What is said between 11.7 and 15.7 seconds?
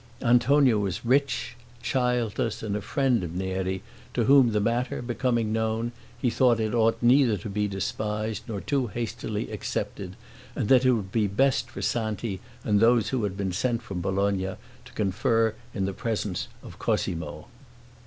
Santi and those who had been sent from Bologna, to confer